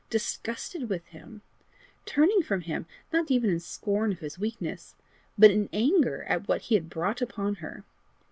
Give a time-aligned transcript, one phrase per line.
[0.09, 1.43] disgusted with him!
[2.07, 4.95] turning from him, not even in scorn of his weakness,
[5.37, 7.83] but in anger at what he had brought upon her!